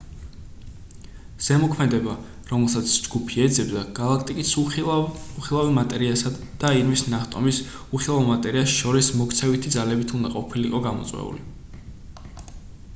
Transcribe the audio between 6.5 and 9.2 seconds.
და ირმის ნახტომის უხილავ მატერიას შორის